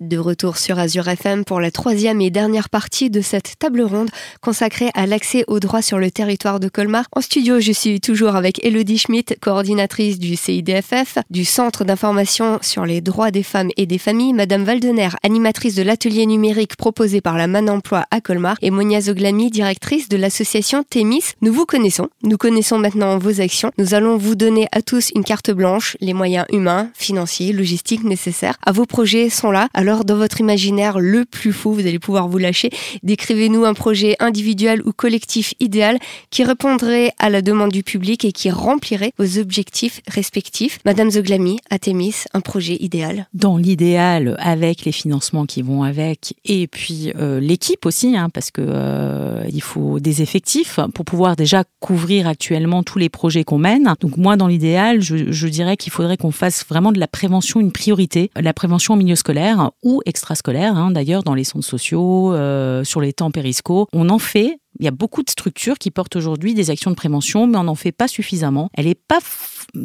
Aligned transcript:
De 0.00 0.16
retour 0.16 0.56
sur 0.56 0.78
Azure 0.78 1.08
FM 1.08 1.44
pour 1.44 1.60
la 1.60 1.70
troisième 1.70 2.22
et 2.22 2.30
dernière 2.30 2.70
partie 2.70 3.10
de 3.10 3.20
cette 3.20 3.58
table 3.58 3.82
ronde 3.82 4.08
consacrée 4.40 4.88
à 4.94 5.04
l'accès 5.04 5.44
aux 5.46 5.60
droits 5.60 5.82
sur 5.82 5.98
le 5.98 6.10
territoire 6.10 6.58
de 6.58 6.70
Colmar. 6.70 7.04
En 7.12 7.20
studio, 7.20 7.60
je 7.60 7.70
suis 7.70 8.00
toujours 8.00 8.34
avec 8.34 8.64
Elodie 8.64 8.96
Schmidt, 8.96 9.36
coordinatrice 9.42 10.18
du 10.18 10.36
CIDFF, 10.36 11.18
du 11.28 11.44
Centre 11.44 11.84
d'information 11.84 12.58
sur 12.62 12.86
les 12.86 13.02
droits 13.02 13.30
des 13.30 13.42
femmes 13.42 13.68
et 13.76 13.84
des 13.84 13.98
familles, 13.98 14.32
Madame 14.32 14.64
Valdener, 14.64 15.10
animatrice 15.22 15.74
de 15.74 15.82
l'atelier 15.82 16.24
numérique 16.24 16.76
proposé 16.76 17.20
par 17.20 17.36
la 17.36 17.46
Man 17.46 17.68
Emploi 17.68 18.06
à 18.10 18.22
Colmar, 18.22 18.56
et 18.62 18.70
Monia 18.70 19.02
Zoglami, 19.02 19.50
directrice 19.50 20.08
de 20.08 20.16
l'association 20.16 20.82
Témis. 20.82 21.34
Nous 21.42 21.52
vous 21.52 21.66
connaissons, 21.66 22.08
nous 22.22 22.38
connaissons 22.38 22.78
maintenant 22.78 23.18
vos 23.18 23.42
actions. 23.42 23.70
Nous 23.76 23.92
allons 23.92 24.16
vous 24.16 24.34
donner 24.34 24.66
à 24.72 24.80
tous 24.80 25.10
une 25.14 25.24
carte 25.24 25.50
blanche, 25.50 25.98
les 26.00 26.14
moyens 26.14 26.46
humains, 26.50 26.88
financiers, 26.94 27.52
logistiques 27.52 28.04
nécessaires. 28.04 28.56
À 28.64 28.72
vos 28.72 28.86
projets 28.86 29.28
sont 29.28 29.50
là. 29.50 29.68
Alors, 29.90 30.04
dans 30.04 30.14
votre 30.14 30.38
imaginaire 30.38 31.00
le 31.00 31.24
plus 31.24 31.52
fou, 31.52 31.72
vous 31.72 31.80
allez 31.80 31.98
pouvoir 31.98 32.28
vous 32.28 32.38
lâcher. 32.38 32.70
Décrivez-nous 33.02 33.64
un 33.64 33.74
projet 33.74 34.14
individuel 34.20 34.82
ou 34.84 34.92
collectif 34.92 35.52
idéal 35.58 35.98
qui 36.30 36.44
répondrait 36.44 37.10
à 37.18 37.28
la 37.28 37.42
demande 37.42 37.72
du 37.72 37.82
public 37.82 38.24
et 38.24 38.30
qui 38.30 38.52
remplirait 38.52 39.10
vos 39.18 39.40
objectifs 39.40 40.00
respectifs. 40.06 40.78
Madame 40.84 41.10
Zoglami, 41.10 41.58
Athémis, 41.70 42.14
un 42.34 42.40
projet 42.40 42.76
idéal 42.78 43.26
Dans 43.34 43.56
l'idéal, 43.56 44.36
avec 44.38 44.84
les 44.84 44.92
financements 44.92 45.44
qui 45.44 45.60
vont 45.60 45.82
avec, 45.82 46.34
et 46.44 46.68
puis 46.68 47.10
euh, 47.16 47.40
l'équipe 47.40 47.84
aussi, 47.84 48.16
hein, 48.16 48.28
parce 48.32 48.52
que 48.52 48.62
euh, 48.64 49.42
faut 49.60 49.98
des 49.98 50.22
effectifs 50.22 50.78
pour 50.94 51.04
pouvoir 51.04 51.34
déjà 51.34 51.64
couvrir 51.80 52.28
actuellement 52.28 52.84
tous 52.84 52.98
les 52.98 53.08
projets 53.08 53.42
qu'on 53.42 53.58
mène. 53.58 53.92
Donc 54.00 54.16
moi, 54.16 54.36
dans 54.36 54.46
l'idéal, 54.46 55.00
je, 55.00 55.32
je 55.32 55.48
dirais 55.48 55.76
qu'il 55.76 55.92
faudrait 55.92 56.16
qu'on 56.16 56.30
fasse 56.30 56.64
vraiment 56.68 56.92
de 56.92 57.00
la 57.00 57.08
prévention 57.08 57.58
une 57.58 57.72
priorité, 57.72 58.30
la 58.36 58.54
prévention 58.54 58.94
au 58.94 58.96
milieu 58.96 59.16
scolaire 59.16 59.72
ou 59.82 60.02
extrascolaires, 60.06 60.76
hein, 60.76 60.90
d'ailleurs, 60.90 61.22
dans 61.22 61.34
les 61.34 61.44
centres 61.44 61.64
sociaux, 61.64 62.34
euh, 62.34 62.84
sur 62.84 63.00
les 63.00 63.12
temps 63.12 63.30
périscos. 63.30 63.86
On 63.92 64.08
en 64.08 64.18
fait. 64.18 64.58
Il 64.78 64.84
y 64.84 64.88
a 64.88 64.92
beaucoup 64.92 65.22
de 65.22 65.30
structures 65.30 65.78
qui 65.78 65.90
portent 65.90 66.16
aujourd'hui 66.16 66.54
des 66.54 66.70
actions 66.70 66.90
de 66.90 66.96
prévention, 66.96 67.46
mais 67.46 67.58
on 67.58 67.64
n'en 67.64 67.74
fait 67.74 67.92
pas 67.92 68.08
suffisamment. 68.08 68.70
Elle 68.74 68.86
n'est 68.86 68.94
pas 68.94 69.18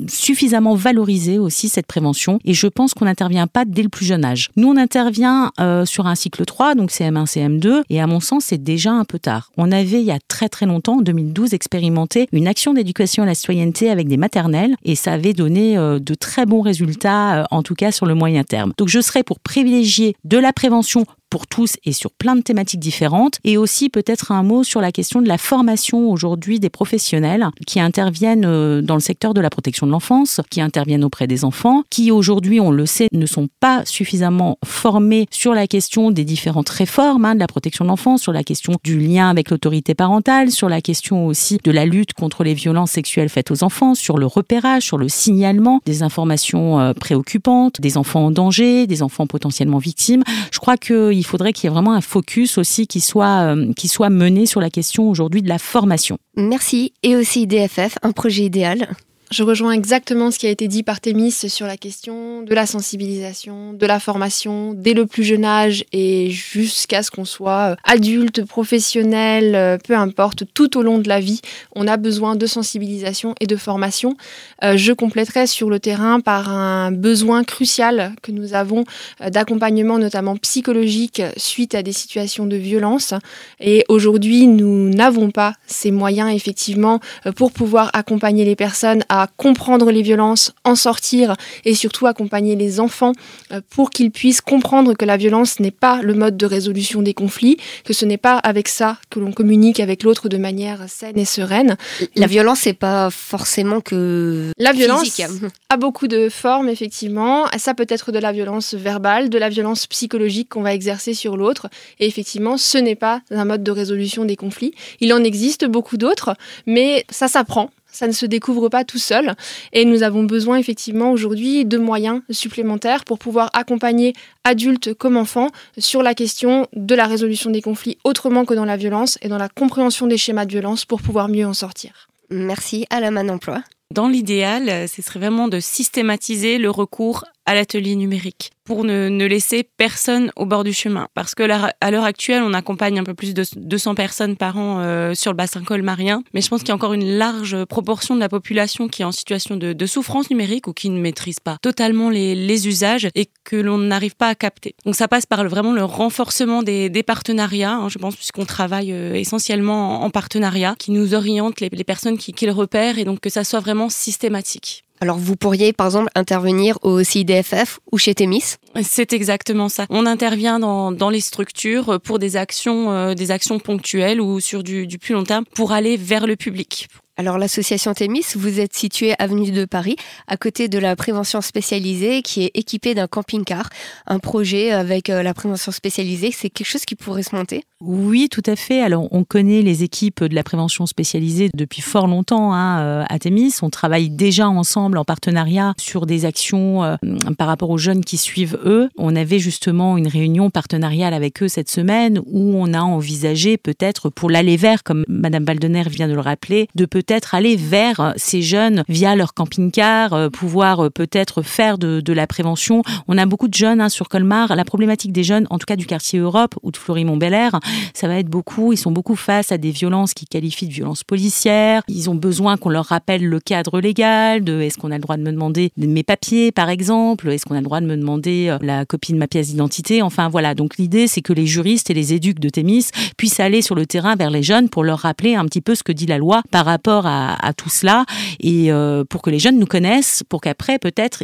suffisamment 0.08 0.76
valorisée 0.76 1.40
aussi, 1.40 1.70
cette 1.70 1.88
prévention, 1.88 2.40
et 2.46 2.54
je 2.54 2.68
pense 2.68 2.94
qu'on 2.94 3.06
n'intervient 3.06 3.48
pas 3.48 3.66
dès 3.66 3.84
le 3.84 3.90
plus 3.90 4.06
jeune 4.06 4.26
âge. 4.26 4.50
Nous, 4.56 4.68
on 4.68 4.78
intervient 4.78 5.52
euh, 5.60 5.86
sur 5.86 6.08
un 6.08 6.16
cycle 6.16 6.46
3, 6.46 6.76
donc 6.76 6.92
CM1, 6.92 7.26
CM2, 7.26 7.84
et 7.90 8.02
à 8.02 8.08
mon 8.08 8.20
sens, 8.20 8.46
c'est 8.46 8.62
déjà 8.62 8.92
un 8.92 9.06
peu 9.06 9.20
tard. 9.20 9.52
On 9.58 9.72
avait, 9.72 10.00
il 10.02 10.06
y 10.06 10.12
a 10.12 10.20
très 10.28 10.50
très 10.50 10.66
longtemps, 10.66 10.98
en 10.98 11.02
2012, 11.02 11.54
expérimenté 11.54 12.28
une 12.32 12.48
action 12.48 12.74
d'éducation 12.74 13.24
à 13.24 13.26
la 13.26 13.36
citoyenneté 13.36 13.90
avec 13.90 14.08
des 14.08 14.18
maternelles, 14.18 14.76
et 14.84 14.96
ça 14.96 15.14
avait 15.14 15.34
donné 15.34 15.78
euh, 15.78 16.00
de 16.00 16.16
très 16.16 16.46
bons 16.46 16.62
résultats, 16.62 17.42
euh, 17.42 17.44
en 17.52 17.64
tout 17.64 17.76
cas 17.76 17.92
sur 17.92 18.06
le 18.06 18.16
moyen 18.16 18.44
terme. 18.44 18.74
Donc 18.78 18.90
je 18.90 19.00
serais 19.00 19.24
pour 19.24 19.40
privilégier 19.40 20.16
de 20.24 20.38
la 20.38 20.54
prévention 20.54 21.06
pour 21.30 21.48
tous 21.48 21.76
et 21.84 21.94
sur 21.94 22.12
plein 22.12 22.36
de 22.36 22.42
thématiques 22.42 22.80
différentes. 22.80 23.40
Et 23.44 23.58
aussi 23.58 23.90
peut-être 23.90 24.32
un 24.32 24.44
mot 24.44 24.64
sur 24.64 24.82
la 24.82 24.92
question 24.92 25.22
de 25.22 25.28
la 25.28 25.38
formation 25.38 26.10
aujourd'hui 26.10 26.60
des 26.60 26.70
professionnels 26.70 27.48
qui 27.68 27.80
interviennent 27.80 28.46
euh, 28.46 28.82
dans 28.82 28.96
le 28.96 29.02
secteur 29.02 29.34
de 29.34 29.42
la 29.42 29.50
protection 29.50 29.88
de 29.88 29.92
l'enfance, 29.92 30.42
qui 30.50 30.62
interviennent 30.62 31.04
auprès 31.04 31.28
des 31.28 31.46
enfants, 31.46 31.84
qui 31.90 32.12
aujourd'hui, 32.12 32.60
on 32.60 32.72
le 32.72 32.86
sait, 32.86 33.08
ne 33.12 33.26
sont 33.26 33.48
pas 33.60 33.84
suffisamment 33.86 34.58
formés 34.64 35.28
sur 35.32 35.54
la 35.54 35.68
question 35.68 36.12
des 36.12 36.26
différentes 36.26 36.70
réformes 36.70 37.26
hein, 37.26 37.36
de 37.36 37.40
la 37.40 37.48
protection 37.48 37.86
de 37.86 37.90
l'enfance, 37.90 38.22
sur 38.22 38.32
la 38.32 38.44
question 38.44 38.74
du 38.84 39.00
lien 39.00 39.30
avec 39.30 39.50
l'autorité 39.50 39.96
parentale, 39.96 40.52
sur 40.52 40.70
la 40.70 40.82
question 40.82 41.26
aussi 41.28 41.60
de 41.64 41.72
la 41.72 41.86
lutte 41.86 42.14
contre 42.14 42.44
les 42.44 42.54
violences 42.54 42.92
sexuelles 42.92 43.30
faites 43.30 43.52
aux 43.52 43.64
enfants, 43.64 43.96
sur 43.96 44.18
le 44.18 44.26
repérage, 44.26 44.84
sur 44.84 44.98
le 44.98 45.10
signalement 45.10 45.80
des 45.86 46.04
informations 46.04 46.80
euh, 46.80 46.94
préoccupantes, 46.94 47.82
des 47.82 47.98
enfants 47.98 48.26
en 48.26 48.32
danger, 48.32 48.88
des 48.88 49.04
enfants 49.04 49.28
potentiellement 49.28 49.80
victimes. 49.80 50.24
Je 50.52 50.60
crois 50.60 50.78
qu'il 51.16 51.26
il 51.26 51.28
faudrait 51.28 51.54
qu'il 51.54 51.66
y 51.66 51.68
ait 51.68 51.74
vraiment 51.74 51.94
un 51.94 52.02
focus 52.02 52.58
aussi 52.58 52.88
qui 52.88 53.02
soit, 53.02 53.56
euh, 53.56 53.74
qui 53.74 53.88
soit 53.88 54.10
mené 54.10 54.46
sur 54.46 54.62
la 54.62 54.70
question 54.70 55.10
aujourd'hui 55.10 55.42
de 55.42 55.50
la 55.50 55.58
formation. 55.58 56.18
Merci. 56.36 56.94
Et 57.04 57.16
aussi 57.16 57.48
DFF, 57.48 57.98
un 58.04 58.12
projet 58.12 58.44
idéal 58.44 58.90
je 59.32 59.44
rejoins 59.44 59.72
exactement 59.72 60.30
ce 60.30 60.38
qui 60.38 60.46
a 60.46 60.52
été 60.52 60.68
dit 60.68 60.84
par 60.84 61.02
Thémis 61.02 61.32
sur 61.32 61.66
la 61.66 61.78
question 61.78 62.44
de 62.44 62.54
la 62.54 62.68
sensibilisation, 62.68 63.74
de 63.74 63.86
la 63.86 64.00
formation, 64.00 64.74
dès 64.76 64.94
le 64.94 65.08
plus 65.08 65.24
jeune 65.24 65.46
âge 65.46 65.84
et 65.92 66.30
jusqu'à 66.30 67.02
ce 67.02 67.10
qu'on 67.10 67.26
soit 67.26 67.72
euh, 67.72 67.76
adulte, 67.84 68.46
professionnel, 68.46 69.56
euh, 69.56 69.78
peu 69.78 69.96
importe, 69.96 70.44
tout 70.54 70.78
au 70.78 70.84
long 70.84 71.00
de 71.00 71.10
la 71.10 71.20
vie, 71.20 71.42
on 71.76 71.88
a 71.88 71.98
besoin 71.98 72.36
de 72.36 72.46
sensibilisation 72.46 73.34
et 73.40 73.48
de 73.48 73.56
formation. 73.56 74.16
Euh, 74.64 74.78
je 74.78 74.94
compléterai 74.94 75.48
sur 75.48 75.70
le 75.72 75.80
terrain 75.80 76.20
par 76.20 76.50
un 76.50 76.92
besoin 76.92 77.44
crucial 77.44 78.14
que 78.22 78.32
nous 78.32 78.54
avons 78.54 78.86
d'accompagnement, 79.28 79.98
notamment 79.98 80.36
psychologique, 80.38 81.22
suite 81.38 81.74
à 81.74 81.82
des 81.82 81.94
situations 81.94 82.46
de 82.46 82.56
violence. 82.56 83.14
Et 83.60 83.86
aujourd'hui, 83.90 84.48
nous 84.48 84.90
n'avons 84.90 85.32
pas 85.32 85.54
ces 85.66 85.92
moyens, 85.92 86.34
effectivement, 86.34 87.00
pour 87.36 87.52
pouvoir 87.52 87.90
accompagner 87.94 88.46
les 88.46 88.56
personnes 88.56 89.04
à 89.10 89.25
comprendre 89.28 89.92
les 89.92 90.02
violences, 90.02 90.54
en 90.64 90.76
sortir 90.76 91.36
et 91.64 91.76
surtout 91.76 92.08
accompagner 92.08 92.56
les 92.56 92.80
enfants 92.80 93.14
euh, 93.52 93.62
pour 93.70 93.90
qu'ils 93.90 94.12
puissent 94.12 94.42
comprendre 94.42 94.94
que 94.94 95.06
la 95.06 95.18
violence 95.18 95.60
n'est 95.60 95.72
pas 95.72 96.02
le 96.02 96.14
mode 96.14 96.38
de 96.38 96.46
résolution 96.46 97.02
des 97.02 97.14
conflits, 97.14 97.58
que 97.84 97.94
ce 97.94 98.06
n'est 98.06 98.18
pas 98.18 98.38
avec 98.38 98.68
ça 98.68 98.98
que 99.10 99.20
l'on 99.20 99.32
communique 99.32 99.80
avec 99.80 100.04
l'autre 100.04 100.30
de 100.30 100.38
manière 100.38 100.86
saine 100.88 101.18
et 101.18 101.26
sereine. 101.26 101.78
La 102.16 102.28
violence, 102.28 102.60
c'est 102.62 102.74
pas 102.74 103.10
forcément 103.10 103.82
que 103.82 104.52
la 104.58 104.72
violence 104.72 105.22
a 105.70 105.78
beaucoup 105.78 106.08
de 106.08 106.30
formes 106.30 106.70
effectivement. 106.70 107.46
Ça 107.58 107.74
peut 107.74 107.88
être 107.90 108.12
de 108.12 108.20
la 108.20 108.32
violence 108.32 108.74
verbale, 108.74 109.30
de 109.30 109.38
la 109.38 109.50
violence 109.50 109.88
psychologique 109.88 110.50
qu'on 110.50 110.62
va 110.62 110.74
exercer 110.74 111.14
sur 111.14 111.38
l'autre. 111.38 111.68
Et 112.00 112.08
effectivement, 112.08 112.58
ce 112.58 112.78
n'est 112.78 112.96
pas 112.96 113.22
un 113.32 113.46
mode 113.46 113.64
de 113.64 113.72
résolution 113.72 114.26
des 114.26 114.36
conflits. 114.36 114.74
Il 115.00 115.14
en 115.14 115.24
existe 115.24 115.66
beaucoup 115.66 115.98
d'autres, 115.98 116.36
mais 116.66 117.06
ça 117.10 117.28
s'apprend 117.28 117.70
ça 117.96 118.08
ne 118.08 118.12
se 118.12 118.26
découvre 118.26 118.70
pas 118.70 118.84
tout 118.84 119.00
seul. 119.00 119.36
Et 119.74 119.86
nous 119.86 120.04
avons 120.04 120.24
besoin 120.24 120.58
effectivement 120.58 121.12
aujourd'hui 121.12 121.66
de 121.66 121.78
moyens 121.78 122.22
supplémentaires 122.30 123.06
pour 123.06 123.18
pouvoir 123.18 123.50
accompagner 123.54 124.14
adultes 124.44 124.94
comme 124.94 125.18
enfants 125.18 125.50
sur 125.78 126.04
la 126.04 126.14
question 126.14 126.68
de 126.74 126.94
la 126.94 127.08
résolution 127.08 127.50
des 127.50 127.62
conflits 127.62 127.98
autrement 128.04 128.46
que 128.46 128.54
dans 128.54 128.66
la 128.66 128.78
violence 128.78 129.18
et 129.22 129.30
dans 129.30 129.38
la 129.38 129.50
compréhension 129.50 130.08
des 130.08 130.18
schémas 130.18 130.46
de 130.46 130.52
violence 130.52 130.86
pour 130.86 131.02
pouvoir 131.02 131.30
mieux 131.30 131.46
en 131.46 131.54
sortir. 131.54 132.10
Merci 132.30 132.86
à 132.90 133.00
la 133.00 133.12
main 133.12 133.24
d'emploi. 133.24 133.62
Dans 133.94 134.08
l'idéal, 134.08 134.90
ce 134.90 135.02
serait 135.02 135.20
vraiment 135.20 135.48
de 135.48 135.60
systématiser 135.60 136.58
le 136.58 136.70
recours 136.70 137.24
à 137.46 137.54
l'atelier 137.56 137.96
numérique 137.96 138.52
pour 138.66 138.84
ne, 138.84 139.10
ne, 139.10 139.26
laisser 139.26 139.64
personne 139.78 140.32
au 140.36 140.48
bord 140.48 140.64
du 140.64 140.74
chemin. 140.74 141.08
Parce 141.14 141.36
que 141.36 141.44
à 141.44 141.92
l'heure 141.92 142.04
actuelle, 142.04 142.42
on 142.42 142.54
accompagne 142.54 143.00
un 143.00 143.04
peu 143.04 143.14
plus 143.14 143.36
de 143.36 143.44
200 143.56 143.94
personnes 143.94 144.36
par 144.36 144.58
an 144.58 144.80
euh, 144.80 145.14
sur 145.14 145.32
le 145.32 145.38
bassin 145.38 145.64
colmarien, 145.64 146.24
mais 146.34 146.42
je 146.42 146.50
pense 146.50 146.62
qu'il 146.62 146.70
y 146.70 146.72
a 146.72 146.76
encore 146.76 146.94
une 146.94 147.18
large 147.18 147.64
proportion 147.66 148.16
de 148.16 148.20
la 148.20 148.30
population 148.30 148.88
qui 148.88 149.04
est 149.04 149.06
en 149.06 149.12
situation 149.12 149.56
de, 149.56 149.74
de 149.74 149.86
souffrance 149.86 150.32
numérique 150.32 150.68
ou 150.68 150.74
qui 150.74 150.90
ne 150.90 151.00
maîtrise 151.00 151.40
pas 151.40 151.58
totalement 151.62 152.10
les, 152.10 152.34
les 152.34 152.68
usages 152.68 153.08
et 153.14 153.30
que 153.44 153.56
l'on 153.56 153.78
n'arrive 153.78 154.16
pas 154.16 154.30
à 154.30 154.36
capter. 154.36 154.76
Donc 154.86 154.96
ça 154.96 155.08
passe 155.08 155.28
par 155.28 155.48
vraiment 155.48 155.74
le 155.74 155.84
renforcement 155.84 156.64
des, 156.64 156.90
des 156.90 157.04
partenariats, 157.04 157.76
hein, 157.76 157.90
je 157.90 158.00
pense, 158.00 158.16
puisqu'on 158.16 158.46
travaille 158.46 158.92
euh, 158.92 159.14
essentiellement 159.14 160.04
en, 160.04 160.10
partenariat, 160.10 160.76
qui 160.80 160.92
nous 160.92 161.14
oriente 161.14 161.60
les, 161.62 161.70
les 161.72 161.84
personnes 161.84 162.18
qui, 162.18 162.34
qui 162.34 162.46
le 162.48 162.52
repèrent 162.52 162.98
et 162.98 163.06
donc 163.06 163.20
que 163.20 163.30
ça 163.30 163.44
soit 163.44 163.60
vraiment 163.60 163.90
systématique. 163.90 164.85
Alors 165.02 165.18
vous 165.18 165.36
pourriez 165.36 165.74
par 165.74 165.88
exemple 165.88 166.10
intervenir 166.16 166.78
au 166.82 167.04
CIDFF 167.04 167.80
ou 167.92 167.98
chez 167.98 168.16
Témis 168.16 168.56
C'est 168.82 169.14
exactement 169.14 169.70
ça. 169.70 169.86
On 169.90 170.06
intervient 170.06 170.60
dans, 170.60 170.92
dans, 170.92 171.10
les 171.10 171.22
structures 171.22 172.00
pour 172.02 172.20
des 172.20 172.38
actions, 172.38 172.92
euh, 172.92 173.14
des 173.14 173.32
actions 173.32 173.60
ponctuelles 173.60 174.22
ou 174.22 174.40
sur 174.40 174.64
du, 174.64 174.88
du 174.88 174.98
plus 174.98 175.14
long 175.14 175.24
terme 175.24 175.46
pour 175.54 175.74
aller 175.74 175.98
vers 175.98 176.28
le 176.28 176.36
public, 176.36 176.88
alors 177.18 177.38
l'association 177.38 177.94
Thémis, 177.94 178.26
vous 178.36 178.60
êtes 178.60 178.76
située 178.76 179.14
avenue 179.20 179.52
de 179.52 179.64
Paris, 179.64 179.96
à 180.28 180.36
côté 180.36 180.68
de 180.68 180.78
la 180.78 180.96
prévention 180.98 181.40
spécialisée 181.40 182.22
qui 182.22 182.44
est 182.44 182.52
équipée 182.56 182.94
d'un 182.94 183.08
camping-car. 183.08 183.70
Un 184.06 184.20
projet 184.20 184.72
avec 184.72 185.10
euh, 185.10 185.24
la 185.24 185.34
prévention 185.34 185.72
spécialisée, 185.72 186.32
c'est 186.32 186.50
quelque 186.50 186.68
chose 186.68 186.84
qui 186.84 186.96
pourrait 186.96 187.24
se 187.24 187.34
monter? 187.34 187.64
Oui, 187.80 188.28
tout 188.30 188.44
à 188.46 188.56
fait. 188.56 188.82
Alors 188.82 189.08
on 189.12 189.24
connaît 189.24 189.62
les 189.62 189.84
équipes 189.84 190.24
de 190.24 190.36
la 190.36 190.44
prévention 190.44 190.86
spécialisée 190.86 191.50
depuis 191.54 191.82
fort 191.82 192.08
longtemps 192.08 192.54
hein, 192.54 192.80
euh, 192.82 193.04
à 193.08 193.20
Thémis. 193.20 193.54
On 193.62 193.70
travaille 193.70 194.10
déjà 194.10 194.50
ensemble 194.50 194.98
en 194.98 195.06
partenariat 195.06 195.74
sur 195.78 196.06
des 196.06 196.26
actions 196.26 196.84
euh, 196.84 196.96
par 197.38 197.48
rapport 197.48 197.70
aux 197.70 197.78
jeunes 197.78 198.04
qui 198.04 198.18
suivent 198.18 198.60
eux. 198.66 198.90
On 198.98 199.16
avait 199.16 199.40
justement 199.40 199.98
une 199.98 200.08
réunion 200.08 200.50
partenariale 200.50 201.14
avec 201.14 201.44
eux 201.44 201.48
cette 201.48 201.70
semaine 201.70 202.20
où 202.26 202.56
on 202.58 202.74
a 202.74 202.82
envisagé 202.82 203.58
peut-être 203.58 204.10
pour 204.10 204.30
l'aller 204.30 204.58
vers, 204.58 204.84
comme 204.84 205.06
Madame 205.08 205.46
Baldener 205.46 205.84
vient 205.88 206.08
de 206.08 206.14
le 206.14 206.22
rappeler, 206.22 206.68
de 206.76 206.86
peut 206.86 207.05
peut-être 207.06 207.36
aller 207.36 207.56
vers 207.56 208.14
ces 208.16 208.42
jeunes 208.42 208.84
via 208.88 209.16
leur 209.16 209.34
camping-car, 209.34 210.32
pouvoir 210.32 210.92
peut-être 210.92 211.42
faire 211.42 211.78
de, 211.78 212.14
la 212.14 212.28
prévention. 212.28 212.82
On 213.08 213.18
a 213.18 213.26
beaucoup 213.26 213.48
de 213.48 213.54
jeunes 213.54 213.82
hein, 213.82 213.90
sur 213.90 214.10
Colmar. 214.10 214.56
La 214.56 214.66
problématique 214.66 215.12
des 215.12 215.24
jeunes, 215.24 215.48
en 215.50 215.58
tout 215.58 215.66
cas 215.66 215.76
du 215.76 215.86
quartier 215.86 216.20
Europe 216.20 216.56
ou 216.64 216.72
de 216.72 216.78
Florimont-Bel-Air, 216.78 217.60
ça 217.94 218.08
va 218.08 218.18
être 218.18 218.30
beaucoup. 218.30 218.74
Ils 218.74 218.78
sont 218.78 218.92
beaucoup 218.92 219.16
face 219.16 219.52
à 219.52 219.58
des 219.58 219.72
violences 219.72 220.14
qui 220.14 220.26
qualifient 220.26 220.68
de 220.68 220.74
violences 220.74 221.04
policières. 221.04 221.84
Ils 221.88 222.10
ont 222.10 222.16
besoin 222.16 222.58
qu'on 222.58 222.70
leur 222.70 222.86
rappelle 222.86 223.26
le 223.26 223.40
cadre 223.40 223.80
légal 223.80 224.44
de 224.44 224.62
est-ce 224.62 224.78
qu'on 224.78 224.92
a 224.92 224.96
le 224.96 225.02
droit 225.02 225.18
de 225.18 225.24
me 225.24 225.32
demander 225.32 225.72
mes 225.78 226.04
papiers, 226.04 226.52
par 226.52 226.70
exemple, 226.70 227.30
est-ce 227.30 227.46
qu'on 227.46 227.56
a 227.56 227.60
le 227.60 227.66
droit 227.66 227.82
de 227.82 227.86
me 227.86 227.98
demander 227.98 228.56
la 228.62 228.86
copie 228.86 229.14
de 229.14 229.18
ma 229.18 229.28
pièce 229.28 229.50
d'identité? 229.50 230.02
Enfin 230.02 230.30
voilà. 230.30 230.56
Donc 230.56 230.78
l'idée, 230.78 231.08
c'est 231.08 231.22
que 231.22 231.34
les 231.34 231.48
juristes 231.48 231.90
et 231.90 231.94
les 231.94 232.14
éduques 232.14 232.40
de 232.40 232.50
Thémis 232.50 232.88
puissent 233.18 233.40
aller 233.40 233.62
sur 233.62 233.76
le 233.76 233.86
terrain 233.86 234.16
vers 234.16 234.30
les 234.30 234.44
jeunes 234.44 234.70
pour 234.70 234.84
leur 234.84 235.00
rappeler 235.00 235.36
un 235.36 235.46
petit 235.46 235.62
peu 235.62 235.76
ce 235.76 235.84
que 235.84 235.92
dit 235.92 236.06
la 236.06 236.18
loi 236.18 236.42
par 236.52 236.66
rapport 236.66 236.95
à, 237.04 237.54
tout 237.58 237.70
cela 237.70 238.06
et 238.40 238.72
euh, 238.72 239.04
pour 239.04 239.22
que 239.22 239.30
les 239.30 239.40
jeunes 239.40 239.60
nous 239.60 239.66
connaissent, 239.66 240.24
pour 240.30 240.42
qu'après 240.42 240.80
peut-être 240.80 241.24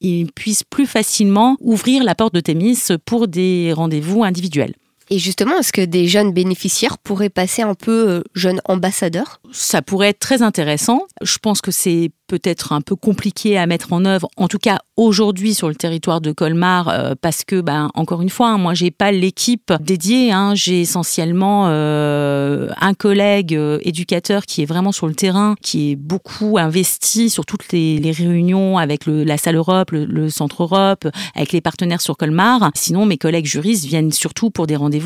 ils 0.00 0.30
puissent 0.32 0.64
plus 0.64 0.86
facilement 0.86 1.56
ouvrir 1.60 2.02
la 2.04 2.14
porte 2.14 2.34
de 2.34 2.40
Thémis 2.40 2.78
pour 3.04 3.28
des 3.28 3.72
rendez-vous 3.72 4.24
individuels. 4.24 4.74
Et 5.12 5.18
justement, 5.18 5.58
est-ce 5.58 5.74
que 5.74 5.84
des 5.84 6.08
jeunes 6.08 6.32
bénéficiaires 6.32 6.96
pourraient 6.96 7.28
passer 7.28 7.60
un 7.60 7.74
peu 7.74 8.08
euh, 8.08 8.22
jeunes 8.34 8.62
ambassadeurs 8.64 9.42
Ça 9.52 9.82
pourrait 9.82 10.08
être 10.08 10.20
très 10.20 10.40
intéressant. 10.40 11.02
Je 11.20 11.36
pense 11.36 11.60
que 11.60 11.70
c'est 11.70 12.12
peut-être 12.28 12.72
un 12.72 12.80
peu 12.80 12.96
compliqué 12.96 13.58
à 13.58 13.66
mettre 13.66 13.92
en 13.92 14.06
œuvre, 14.06 14.26
en 14.38 14.48
tout 14.48 14.58
cas 14.58 14.78
aujourd'hui 14.96 15.52
sur 15.52 15.68
le 15.68 15.74
territoire 15.74 16.22
de 16.22 16.32
Colmar, 16.32 16.88
euh, 16.88 17.14
parce 17.20 17.44
que, 17.44 17.60
ben, 17.60 17.90
encore 17.92 18.22
une 18.22 18.30
fois, 18.30 18.48
hein, 18.48 18.56
moi 18.56 18.72
j'ai 18.72 18.90
pas 18.90 19.12
l'équipe 19.12 19.70
dédiée, 19.80 20.32
hein, 20.32 20.54
j'ai 20.54 20.80
essentiellement 20.80 21.66
euh, 21.66 22.68
un 22.80 22.94
collègue 22.94 23.52
éducateur 23.82 24.46
qui 24.46 24.62
est 24.62 24.64
vraiment 24.64 24.92
sur 24.92 25.08
le 25.08 25.14
terrain, 25.14 25.56
qui 25.60 25.90
est 25.90 25.96
beaucoup 25.96 26.56
investi 26.56 27.28
sur 27.28 27.44
toutes 27.44 27.70
les, 27.70 28.00
réunions 28.12 28.78
avec 28.78 29.02
la 29.06 29.36
salle 29.36 29.56
Europe, 29.56 29.90
le, 29.90 30.30
centre 30.30 30.62
Europe, 30.62 31.06
avec 31.34 31.52
les 31.52 31.60
partenaires 31.60 32.00
sur 32.00 32.16
Colmar. 32.16 32.70
Sinon, 32.74 33.04
mes 33.04 33.18
collègues 33.18 33.46
juristes 33.46 33.84
viennent 33.84 34.12
surtout 34.12 34.50
pour 34.50 34.66
des 34.66 34.76
rendez-vous 34.76 35.01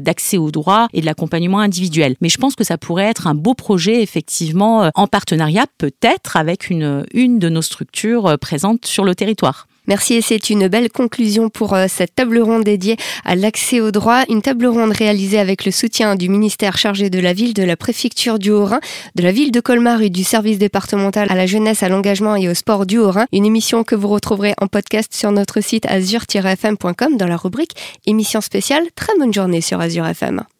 d'accès 0.00 0.38
au 0.38 0.50
droit 0.50 0.88
et 0.92 1.00
de 1.00 1.06
l'accompagnement 1.06 1.60
individuel. 1.60 2.16
Mais 2.20 2.28
je 2.28 2.38
pense 2.38 2.54
que 2.54 2.64
ça 2.64 2.78
pourrait 2.78 3.04
être 3.04 3.26
un 3.26 3.34
beau 3.34 3.54
projet, 3.54 4.02
effectivement, 4.02 4.90
en 4.94 5.06
partenariat 5.06 5.66
peut-être 5.78 6.36
avec 6.36 6.70
une, 6.70 7.04
une 7.12 7.38
de 7.38 7.48
nos 7.48 7.62
structures 7.62 8.26
euh, 8.26 8.36
présentes 8.36 8.86
sur 8.86 9.04
le 9.04 9.14
territoire. 9.14 9.66
Merci 9.90 10.14
et 10.14 10.22
c'est 10.22 10.50
une 10.50 10.68
belle 10.68 10.88
conclusion 10.88 11.48
pour 11.48 11.74
euh, 11.74 11.86
cette 11.88 12.14
table 12.14 12.38
ronde 12.38 12.62
dédiée 12.62 12.96
à 13.24 13.34
l'accès 13.34 13.80
au 13.80 13.90
droit. 13.90 14.22
Une 14.28 14.40
table 14.40 14.66
ronde 14.66 14.92
réalisée 14.92 15.40
avec 15.40 15.64
le 15.64 15.72
soutien 15.72 16.14
du 16.14 16.28
ministère 16.28 16.78
chargé 16.78 17.10
de 17.10 17.18
la 17.18 17.32
ville, 17.32 17.54
de 17.54 17.64
la 17.64 17.76
préfecture 17.76 18.38
du 18.38 18.52
Haut-Rhin, 18.52 18.78
de 19.16 19.22
la 19.24 19.32
ville 19.32 19.50
de 19.50 19.58
Colmar 19.58 20.00
et 20.00 20.08
du 20.08 20.22
service 20.22 20.58
départemental 20.58 21.26
à 21.28 21.34
la 21.34 21.46
jeunesse, 21.46 21.82
à 21.82 21.88
l'engagement 21.88 22.36
et 22.36 22.48
au 22.48 22.54
sport 22.54 22.86
du 22.86 22.98
Haut-Rhin. 22.98 23.26
Une 23.32 23.44
émission 23.44 23.82
que 23.82 23.96
vous 23.96 24.06
retrouverez 24.06 24.54
en 24.60 24.68
podcast 24.68 25.12
sur 25.12 25.32
notre 25.32 25.60
site 25.60 25.86
azur-fm.com 25.86 27.16
dans 27.16 27.26
la 27.26 27.36
rubrique 27.36 27.72
émission 28.06 28.40
spéciale. 28.40 28.84
Très 28.94 29.18
bonne 29.18 29.34
journée 29.34 29.60
sur 29.60 29.80
Azure 29.80 30.06
FM. 30.06 30.44